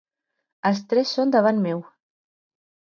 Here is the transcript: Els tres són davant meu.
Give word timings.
Els 0.69 0.81
tres 0.95 1.13
són 1.19 1.37
davant 1.37 1.63
meu. 1.69 1.87